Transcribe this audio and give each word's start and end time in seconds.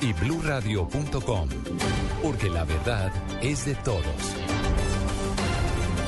Y 0.00 0.12
BlueRadio.com. 0.14 1.48
Porque 2.22 2.48
la 2.48 2.64
verdad 2.64 3.12
es 3.42 3.66
de 3.66 3.74
todos. 3.76 4.04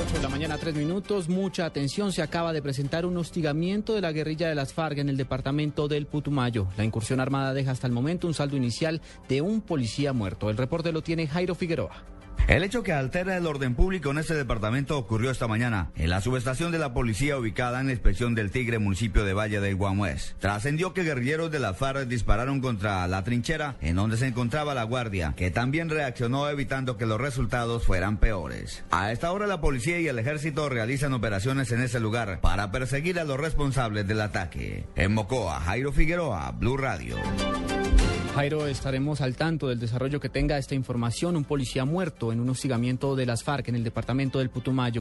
8 0.00 0.14
de 0.14 0.22
la 0.22 0.28
mañana, 0.28 0.58
3 0.58 0.74
minutos. 0.74 1.28
Mucha 1.28 1.66
atención. 1.66 2.12
Se 2.12 2.22
acaba 2.22 2.52
de 2.52 2.62
presentar 2.62 3.06
un 3.06 3.16
hostigamiento 3.16 3.94
de 3.94 4.00
la 4.00 4.12
guerrilla 4.12 4.48
de 4.48 4.54
las 4.54 4.72
FARC 4.72 4.98
en 4.98 5.08
el 5.08 5.16
departamento 5.16 5.88
del 5.88 6.06
Putumayo. 6.06 6.68
La 6.76 6.84
incursión 6.84 7.20
armada 7.20 7.54
deja 7.54 7.70
hasta 7.70 7.86
el 7.86 7.92
momento 7.92 8.26
un 8.26 8.34
saldo 8.34 8.56
inicial 8.56 9.00
de 9.28 9.40
un 9.40 9.60
policía 9.60 10.12
muerto. 10.12 10.50
El 10.50 10.56
reporte 10.56 10.92
lo 10.92 11.02
tiene 11.02 11.26
Jairo 11.26 11.54
Figueroa. 11.54 12.17
El 12.46 12.62
hecho 12.62 12.82
que 12.82 12.92
altera 12.92 13.36
el 13.36 13.46
orden 13.46 13.74
público 13.74 14.10
en 14.10 14.18
este 14.18 14.34
departamento 14.34 14.96
ocurrió 14.96 15.30
esta 15.30 15.48
mañana 15.48 15.90
en 15.96 16.08
la 16.10 16.20
subestación 16.20 16.72
de 16.72 16.78
la 16.78 16.94
policía 16.94 17.36
ubicada 17.36 17.80
en 17.80 17.86
la 17.86 17.92
inspección 17.92 18.34
del 18.34 18.50
Tigre, 18.50 18.78
municipio 18.78 19.24
de 19.24 19.34
Valle 19.34 19.60
del 19.60 19.76
Guamués. 19.76 20.34
Trascendió 20.38 20.94
que 20.94 21.02
guerrilleros 21.02 21.50
de 21.50 21.58
la 21.58 21.74
FARC 21.74 22.08
dispararon 22.08 22.60
contra 22.60 23.06
la 23.06 23.24
trinchera 23.24 23.76
en 23.80 23.96
donde 23.96 24.16
se 24.16 24.26
encontraba 24.26 24.74
la 24.74 24.84
guardia, 24.84 25.34
que 25.36 25.50
también 25.50 25.90
reaccionó 25.90 26.48
evitando 26.48 26.96
que 26.96 27.06
los 27.06 27.20
resultados 27.20 27.84
fueran 27.84 28.18
peores. 28.18 28.84
A 28.90 29.12
esta 29.12 29.32
hora 29.32 29.46
la 29.46 29.60
policía 29.60 30.00
y 30.00 30.08
el 30.08 30.18
ejército 30.18 30.68
realizan 30.68 31.12
operaciones 31.12 31.70
en 31.72 31.82
ese 31.82 32.00
lugar 32.00 32.40
para 32.40 32.70
perseguir 32.70 33.18
a 33.20 33.24
los 33.24 33.38
responsables 33.38 34.06
del 34.06 34.20
ataque. 34.20 34.86
En 34.96 35.12
Mocoa, 35.12 35.60
Jairo 35.60 35.92
Figueroa, 35.92 36.52
Blue 36.52 36.76
Radio. 36.76 37.16
Jairo, 38.34 38.66
estaremos 38.66 39.20
al 39.20 39.34
tanto 39.34 39.68
del 39.68 39.80
desarrollo 39.80 40.20
que 40.20 40.28
tenga 40.28 40.58
esta 40.58 40.74
información. 40.74 41.36
Un 41.36 41.44
policía 41.44 41.84
muerto 41.84 42.32
en 42.32 42.40
un 42.40 42.50
hostigamiento 42.50 43.16
de 43.16 43.26
las 43.26 43.42
FARC 43.42 43.68
en 43.68 43.74
el 43.74 43.84
departamento 43.84 44.38
del 44.38 44.50
Putumayo. 44.50 44.96